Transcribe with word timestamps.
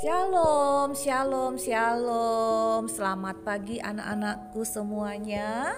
Shalom, 0.00 0.96
shalom, 0.96 1.60
shalom. 1.60 2.88
Selamat 2.88 3.44
pagi 3.44 3.76
anak-anakku 3.84 4.64
semuanya. 4.64 5.76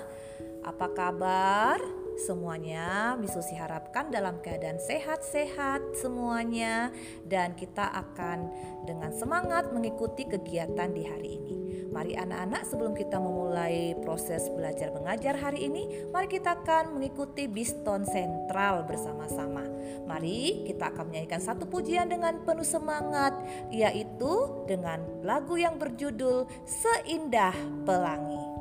Apa 0.63 0.95
kabar? 0.95 1.83
Semuanya 2.23 3.19
Bisusi 3.19 3.59
harapkan 3.59 4.15
dalam 4.15 4.39
keadaan 4.39 4.79
sehat-sehat 4.79 5.99
semuanya 5.99 6.95
dan 7.27 7.59
kita 7.59 7.83
akan 7.83 8.47
dengan 8.87 9.11
semangat 9.11 9.75
mengikuti 9.75 10.23
kegiatan 10.23 10.95
di 10.95 11.03
hari 11.03 11.43
ini. 11.43 11.62
Mari 11.93 12.17
anak-anak 12.17 12.65
sebelum 12.65 12.97
kita 12.97 13.21
memulai 13.21 13.93
proses 14.01 14.49
belajar 14.49 14.89
mengajar 14.97 15.37
hari 15.37 15.69
ini, 15.69 16.09
mari 16.09 16.25
kita 16.25 16.57
akan 16.65 16.97
mengikuti 16.97 17.45
Biston 17.45 18.09
Sentral 18.09 18.89
bersama-sama. 18.89 19.61
Mari 20.09 20.65
kita 20.65 20.89
akan 20.89 21.13
menyanyikan 21.13 21.45
satu 21.45 21.69
pujian 21.69 22.09
dengan 22.09 22.41
penuh 22.49 22.65
semangat, 22.65 23.37
yaitu 23.69 24.65
dengan 24.65 25.05
lagu 25.21 25.61
yang 25.61 25.77
berjudul 25.77 26.49
Seindah 26.65 27.53
Pelangi. 27.85 28.52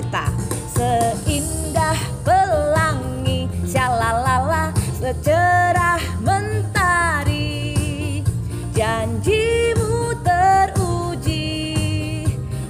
cita 0.00 0.32
Seindah 0.72 2.00
pelangi 2.24 3.44
Syalalala 3.68 4.72
Secerah 4.96 6.00
mentari. 6.24 8.24
Janjimu 8.72 10.16
teruji 10.24 11.52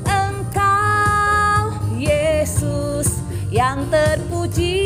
Engkau 0.02 1.78
Yesus 1.94 3.22
Yang 3.54 3.78
terpuji. 3.94 4.82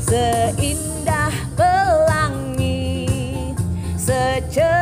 Seindah 0.00 1.32
pelangi 1.56 3.08
Secerah 3.96 4.81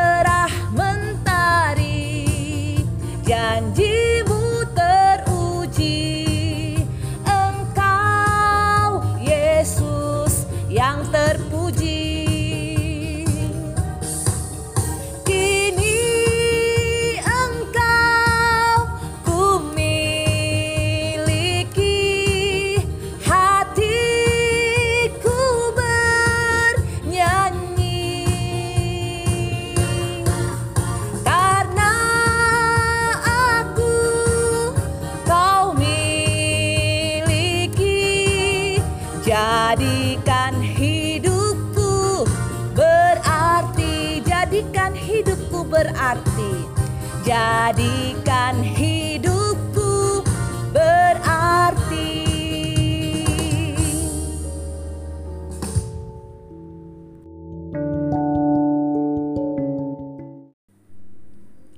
jadikan 47.23 48.59
hidupku 48.59 50.27
berarti. 50.75 52.19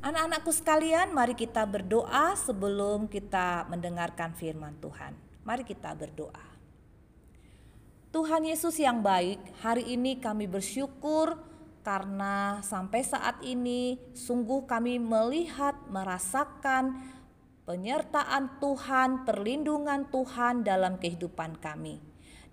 Anak-anakku 0.01 0.49
sekalian, 0.49 1.13
mari 1.13 1.37
kita 1.37 1.61
berdoa 1.69 2.33
sebelum 2.41 3.05
kita 3.05 3.69
mendengarkan 3.69 4.33
firman 4.33 4.81
Tuhan. 4.81 5.13
Mari 5.45 5.61
kita 5.61 5.93
berdoa. 5.93 6.52
Tuhan 8.13 8.45
Yesus 8.45 8.77
yang 8.77 9.01
baik, 9.01 9.41
hari 9.65 9.97
ini 9.97 10.21
kami 10.21 10.45
bersyukur 10.45 11.33
karena 11.81 12.61
sampai 12.61 13.01
saat 13.01 13.41
ini 13.41 13.97
sungguh 14.13 14.69
kami 14.69 15.01
melihat, 15.01 15.73
merasakan 15.89 16.93
penyertaan 17.65 18.61
Tuhan, 18.61 19.25
perlindungan 19.25 20.13
Tuhan 20.13 20.61
dalam 20.61 21.01
kehidupan 21.01 21.57
kami. 21.57 21.97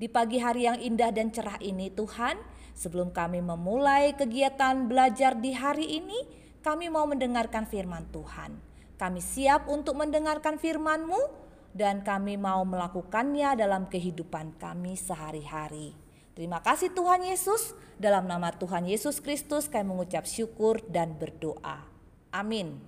Di 0.00 0.08
pagi 0.08 0.40
hari 0.40 0.64
yang 0.64 0.80
indah 0.80 1.12
dan 1.12 1.28
cerah 1.28 1.60
ini 1.60 1.92
Tuhan, 1.92 2.40
sebelum 2.72 3.12
kami 3.12 3.44
memulai 3.44 4.16
kegiatan 4.16 4.88
belajar 4.88 5.36
di 5.36 5.52
hari 5.52 6.00
ini, 6.00 6.24
kami 6.64 6.88
mau 6.88 7.04
mendengarkan 7.04 7.68
firman 7.68 8.08
Tuhan. 8.08 8.56
Kami 8.96 9.20
siap 9.20 9.68
untuk 9.68 10.00
mendengarkan 10.00 10.56
firman-Mu 10.56 11.49
dan 11.70 12.02
kami 12.02 12.34
mau 12.34 12.66
melakukannya 12.66 13.54
dalam 13.54 13.86
kehidupan 13.86 14.58
kami 14.58 14.98
sehari-hari. 14.98 15.94
Terima 16.34 16.62
kasih 16.62 16.94
Tuhan 16.94 17.26
Yesus. 17.26 17.76
Dalam 18.00 18.24
nama 18.24 18.48
Tuhan 18.54 18.88
Yesus 18.88 19.20
Kristus 19.20 19.68
kami 19.68 19.92
mengucap 19.92 20.24
syukur 20.24 20.80
dan 20.88 21.18
berdoa. 21.20 21.84
Amin. 22.32 22.80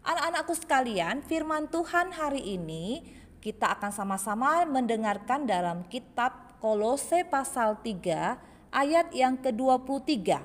Anak-anakku 0.00 0.56
sekalian, 0.56 1.22
firman 1.22 1.68
Tuhan 1.68 2.16
hari 2.16 2.56
ini 2.56 3.04
kita 3.44 3.76
akan 3.76 3.92
sama-sama 3.92 4.64
mendengarkan 4.64 5.44
dalam 5.44 5.84
kitab 5.86 6.56
Kolose 6.60 7.24
pasal 7.24 7.80
3 7.80 8.72
ayat 8.72 9.12
yang 9.16 9.36
ke-23. 9.40 10.40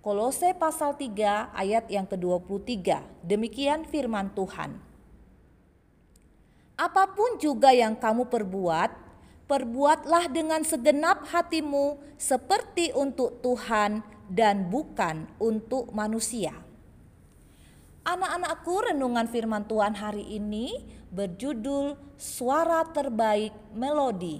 Kolose 0.00 0.52
pasal 0.56 0.96
3 0.96 1.52
ayat 1.52 1.84
yang 1.88 2.08
ke-23. 2.08 3.00
Demikian 3.24 3.84
firman 3.84 4.32
Tuhan. 4.32 4.87
Apa 6.78 7.10
pun 7.10 7.42
juga 7.42 7.74
yang 7.74 7.98
kamu 7.98 8.30
perbuat, 8.30 8.90
perbuatlah 9.50 10.30
dengan 10.30 10.62
segenap 10.62 11.26
hatimu 11.26 11.98
seperti 12.14 12.94
untuk 12.94 13.42
Tuhan 13.42 14.06
dan 14.30 14.70
bukan 14.70 15.26
untuk 15.42 15.90
manusia. 15.90 16.54
Anak-anakku, 18.06 18.94
renungan 18.94 19.26
firman 19.26 19.66
Tuhan 19.66 19.98
hari 19.98 20.38
ini 20.38 20.78
berjudul 21.10 21.98
Suara 22.14 22.86
Terbaik 22.86 23.50
Melodi. 23.74 24.38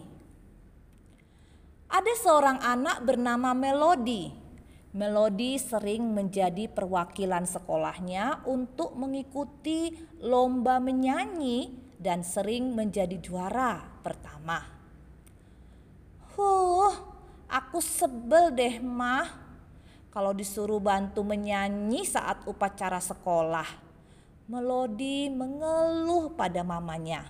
Ada 1.91 2.15
seorang 2.23 2.63
anak 2.63 3.03
bernama 3.03 3.51
Melodi. 3.51 4.31
Melodi 4.95 5.59
sering 5.59 6.15
menjadi 6.15 6.71
perwakilan 6.71 7.51
sekolahnya 7.51 8.47
untuk 8.47 8.95
mengikuti 8.95 9.93
lomba 10.23 10.79
menyanyi 10.79 11.88
dan 11.99 12.23
sering 12.23 12.73
menjadi 12.73 13.19
juara 13.19 13.83
pertama. 14.07 14.63
Huh, 16.39 16.95
aku 17.51 17.83
sebel 17.83 18.55
deh 18.55 18.79
mah 18.79 19.27
kalau 20.15 20.31
disuruh 20.31 20.79
bantu 20.79 21.27
menyanyi 21.27 22.07
saat 22.07 22.47
upacara 22.47 23.03
sekolah. 23.03 23.67
Melodi 24.49 25.29
mengeluh 25.29 26.33
pada 26.33 26.65
mamanya. 26.65 27.29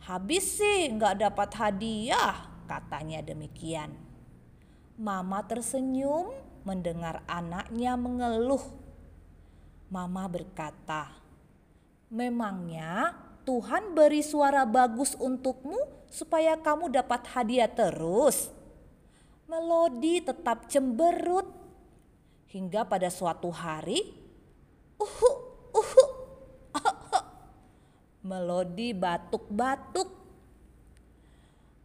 Habis 0.00 0.56
sih 0.56 0.88
nggak 0.96 1.20
dapat 1.28 1.50
hadiah, 1.60 2.48
katanya 2.64 3.20
demikian. 3.20 3.92
Mama 4.96 5.44
tersenyum 5.44 6.32
mendengar 6.64 7.20
anaknya 7.28 8.00
mengeluh. 8.00 8.64
Mama 9.92 10.24
berkata, 10.24 11.12
"Memangnya 12.08 13.12
Tuhan 13.50 13.98
beri 13.98 14.22
suara 14.22 14.62
bagus 14.62 15.18
untukmu 15.18 16.06
supaya 16.06 16.54
kamu 16.54 16.94
dapat 16.94 17.26
hadiah 17.34 17.66
terus?" 17.66 18.46
Melodi 19.50 20.22
tetap 20.22 20.70
cemberut 20.70 21.50
hingga 22.54 22.86
pada 22.86 23.10
suatu 23.10 23.50
hari, 23.50 24.14
uhu, 24.94 25.30
uhu, 25.74 26.04
Melodi 28.22 28.94
batuk-batuk 28.94 30.20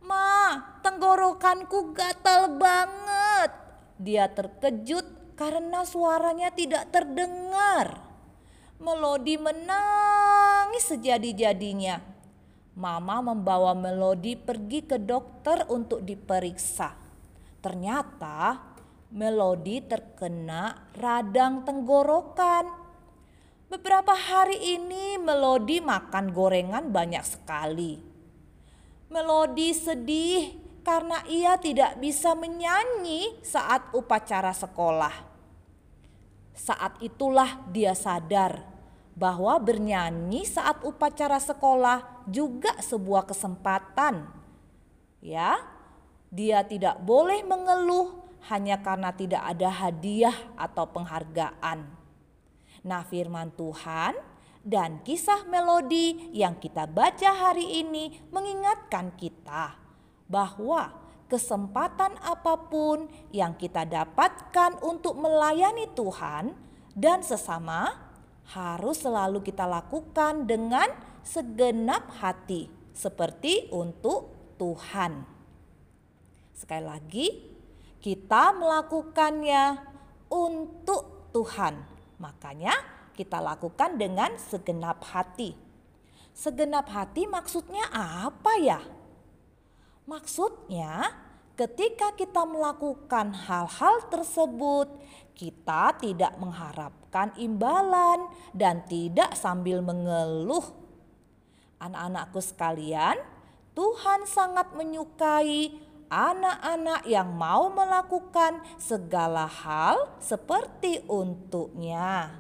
Ma, 0.05 0.61
tenggorokanku 0.85 1.97
gatal 1.97 2.61
banget. 2.61 3.49
Dia 3.97 4.29
terkejut 4.29 5.33
karena 5.33 5.81
suaranya 5.81 6.53
tidak 6.53 6.93
terdengar. 6.93 8.05
Melodi 8.77 9.41
menangis 10.65 10.89
sejadi-jadinya. 10.97 12.01
Mama 12.73 13.21
membawa 13.21 13.77
Melodi 13.77 14.33
pergi 14.33 14.81
ke 14.81 14.97
dokter 14.97 15.61
untuk 15.69 16.01
diperiksa. 16.01 16.89
Ternyata 17.61 18.57
Melodi 19.13 19.85
terkena 19.85 20.89
radang 20.97 21.61
tenggorokan. 21.61 22.65
Beberapa 23.69 24.17
hari 24.17 24.57
ini 24.73 25.21
Melodi 25.21 25.85
makan 25.85 26.33
gorengan 26.33 26.89
banyak 26.89 27.21
sekali. 27.21 28.01
Melodi 29.13 29.69
sedih 29.69 30.57
karena 30.81 31.21
ia 31.29 31.61
tidak 31.61 32.01
bisa 32.01 32.33
menyanyi 32.33 33.37
saat 33.45 33.93
upacara 33.93 34.49
sekolah. 34.49 35.13
Saat 36.57 37.05
itulah 37.05 37.61
dia 37.69 37.93
sadar 37.93 38.74
bahwa 39.15 39.55
bernyanyi 39.63 40.43
saat 40.43 40.83
upacara 40.83 41.39
sekolah 41.39 42.27
juga 42.27 42.75
sebuah 42.83 43.23
kesempatan. 43.25 44.27
Ya, 45.23 45.57
dia 46.29 46.61
tidak 46.67 46.99
boleh 47.01 47.41
mengeluh 47.47 48.27
hanya 48.51 48.77
karena 48.83 49.09
tidak 49.15 49.41
ada 49.41 49.71
hadiah 49.71 50.35
atau 50.59 50.85
penghargaan. 50.91 51.87
Nah, 52.85 53.01
firman 53.07 53.49
Tuhan 53.57 54.13
dan 54.61 55.01
kisah 55.01 55.47
melodi 55.49 56.29
yang 56.35 56.59
kita 56.61 56.85
baca 56.85 57.33
hari 57.33 57.81
ini 57.81 58.21
mengingatkan 58.29 59.15
kita 59.17 59.73
bahwa 60.29 60.93
kesempatan 61.25 62.13
apa 62.21 62.69
pun 62.69 63.09
yang 63.33 63.57
kita 63.57 63.81
dapatkan 63.85 64.77
untuk 64.85 65.17
melayani 65.17 65.89
Tuhan 65.97 66.53
dan 66.93 67.25
sesama 67.25 68.04
harus 68.53 69.01
selalu 69.01 69.41
kita 69.41 69.65
lakukan 69.65 70.45
dengan 70.45 70.85
segenap 71.25 72.13
hati 72.21 72.69
seperti 72.93 73.67
untuk 73.73 74.29
Tuhan. 74.61 75.25
Sekali 76.55 76.85
lagi, 76.85 77.27
kita 77.99 78.53
melakukannya 78.55 79.81
untuk 80.29 81.33
Tuhan. 81.33 81.75
Makanya 82.21 82.71
kita 83.17 83.41
lakukan 83.41 83.97
dengan 83.99 84.37
segenap 84.39 85.03
hati. 85.11 85.57
Segenap 86.35 86.87
hati 86.91 87.27
maksudnya 87.27 87.89
apa 87.91 88.53
ya? 88.61 88.79
Maksudnya, 90.05 91.24
ketika 91.55 92.11
kita 92.13 92.43
melakukan 92.43 93.31
hal-hal 93.31 94.03
tersebut, 94.11 94.91
kita 95.35 95.95
tidak 95.99 96.35
mengharapkan 96.39 97.31
imbalan 97.35 98.27
dan 98.55 98.83
tidak 98.87 99.35
sambil 99.35 99.83
mengeluh. 99.83 100.63
Anak-anakku 101.79 102.39
sekalian, 102.39 103.19
Tuhan 103.75 104.23
sangat 104.23 104.71
menyukai 104.75 105.75
anak-anak 106.07 107.03
yang 107.03 107.27
mau 107.35 107.67
melakukan 107.67 108.63
segala 108.79 109.43
hal 109.43 110.15
seperti 110.23 111.03
untuknya. 111.11 112.31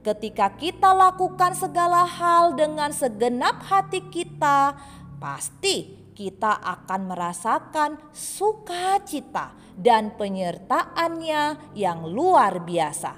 Ketika 0.00 0.48
kita 0.56 0.96
lakukan 0.96 1.52
segala 1.52 2.08
hal 2.08 2.56
dengan 2.56 2.88
segenap 2.88 3.60
hati 3.68 4.00
kita, 4.08 4.72
pasti 5.20 5.99
kita 6.12 6.60
akan 6.60 7.10
merasakan 7.10 7.90
sukacita 8.12 9.56
dan 9.78 10.12
penyertaannya 10.14 11.72
yang 11.72 12.04
luar 12.04 12.60
biasa. 12.60 13.16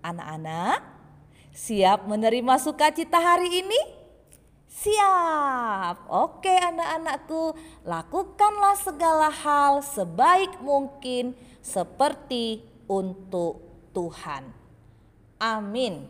Anak-anak, 0.00 0.78
siap 1.52 2.08
menerima 2.08 2.54
sukacita 2.56 3.20
hari 3.20 3.60
ini? 3.60 3.80
Siap. 4.78 6.06
Oke, 6.06 6.54
anak-anakku, 6.54 7.52
lakukanlah 7.82 8.78
segala 8.78 9.28
hal 9.28 9.82
sebaik 9.82 10.62
mungkin 10.62 11.34
seperti 11.58 12.62
untuk 12.86 13.58
Tuhan. 13.90 14.54
Amin. 15.42 16.06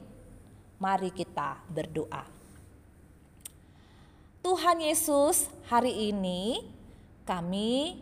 Mari 0.78 1.10
kita 1.10 1.64
berdoa. 1.72 2.37
Tuhan 4.38 4.78
Yesus, 4.78 5.50
hari 5.66 6.14
ini 6.14 6.62
kami 7.26 7.98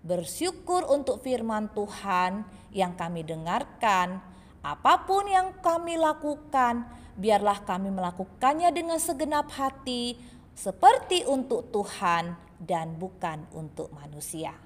bersyukur 0.00 0.88
untuk 0.88 1.20
firman 1.20 1.68
Tuhan 1.76 2.48
yang 2.72 2.96
kami 2.96 3.20
dengarkan. 3.20 4.16
Apa 4.64 5.04
pun 5.04 5.28
yang 5.28 5.52
kami 5.60 6.00
lakukan, 6.00 6.88
biarlah 7.20 7.60
kami 7.68 7.92
melakukannya 7.92 8.72
dengan 8.72 8.96
segenap 8.96 9.52
hati, 9.52 10.16
seperti 10.56 11.28
untuk 11.28 11.68
Tuhan 11.68 12.32
dan 12.58 12.96
bukan 12.96 13.44
untuk 13.52 13.92
manusia. 13.92 14.56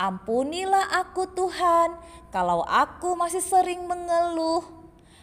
Ampunilah 0.00 0.96
aku, 0.96 1.28
Tuhan, 1.28 1.94
kalau 2.32 2.64
aku 2.64 3.14
masih 3.14 3.44
sering 3.44 3.84
mengeluh 3.84 4.81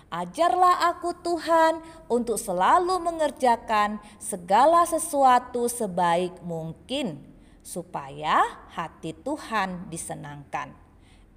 Ajarlah 0.09 0.89
aku 0.89 1.13
Tuhan 1.21 1.85
untuk 2.09 2.41
selalu 2.41 2.97
mengerjakan 2.97 4.01
segala 4.17 4.81
sesuatu 4.89 5.69
sebaik 5.69 6.41
mungkin 6.41 7.21
supaya 7.61 8.41
hati 8.73 9.13
Tuhan 9.13 9.85
disenangkan. 9.93 10.73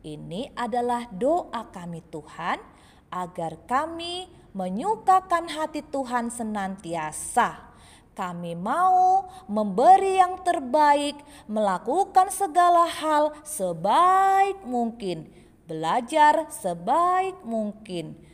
Ini 0.01 0.57
adalah 0.57 1.05
doa 1.13 1.69
kami 1.69 2.01
Tuhan 2.09 2.65
agar 3.13 3.61
kami 3.69 4.33
menyukakan 4.57 5.53
hati 5.53 5.85
Tuhan 5.85 6.33
senantiasa. 6.33 7.77
Kami 8.17 8.57
mau 8.57 9.29
memberi 9.53 10.17
yang 10.17 10.41
terbaik, 10.41 11.21
melakukan 11.45 12.33
segala 12.33 12.89
hal 12.89 13.37
sebaik 13.45 14.65
mungkin, 14.65 15.29
belajar 15.69 16.49
sebaik 16.49 17.37
mungkin 17.45 18.32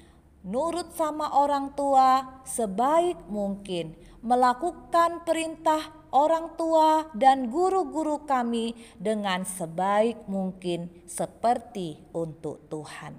nurut 0.49 0.97
sama 0.97 1.29
orang 1.37 1.77
tua 1.77 2.41
sebaik 2.49 3.29
mungkin, 3.29 3.93
melakukan 4.25 5.21
perintah 5.29 5.93
orang 6.09 6.57
tua 6.57 7.13
dan 7.13 7.53
guru-guru 7.53 8.25
kami 8.25 8.73
dengan 8.97 9.45
sebaik 9.45 10.25
mungkin 10.25 10.89
seperti 11.05 12.01
untuk 12.17 12.65
Tuhan. 12.73 13.13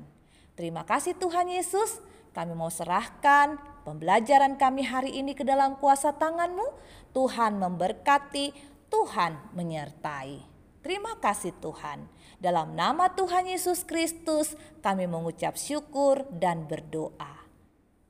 Terima 0.58 0.82
kasih 0.82 1.14
Tuhan 1.22 1.54
Yesus, 1.54 2.02
kami 2.34 2.58
mau 2.58 2.74
serahkan 2.74 3.62
pembelajaran 3.86 4.58
kami 4.58 4.82
hari 4.82 5.22
ini 5.22 5.38
ke 5.38 5.46
dalam 5.46 5.78
kuasa 5.78 6.18
tanganmu. 6.18 6.66
Tuhan 7.14 7.62
memberkati, 7.62 8.54
Tuhan 8.90 9.54
menyertai. 9.54 10.49
Terima 10.80 11.20
kasih 11.20 11.52
Tuhan. 11.60 12.08
Dalam 12.40 12.72
nama 12.72 13.12
Tuhan 13.12 13.52
Yesus 13.52 13.84
Kristus, 13.84 14.56
kami 14.80 15.12
mengucap 15.12 15.60
syukur 15.60 16.24
dan 16.32 16.72
berdoa. 16.72 17.44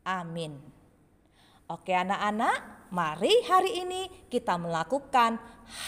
Amin. 0.06 0.62
Oke, 1.70 1.94
anak-anak, 1.94 2.90
mari 2.94 3.34
hari 3.46 3.86
ini 3.86 4.10
kita 4.30 4.58
melakukan 4.58 5.38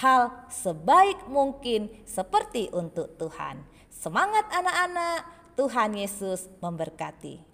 hal 0.02 0.46
sebaik 0.50 1.26
mungkin 1.30 1.90
seperti 2.06 2.70
untuk 2.74 3.18
Tuhan. 3.18 3.66
Semangat 3.90 4.50
anak-anak, 4.50 5.20
Tuhan 5.58 5.98
Yesus 5.98 6.50
memberkati. 6.62 7.51